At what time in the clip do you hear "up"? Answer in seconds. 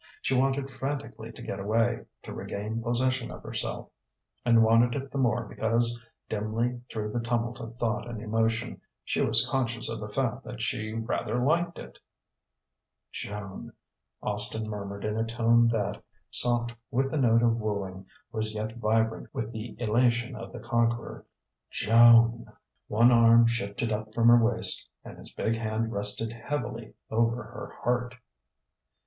23.91-24.15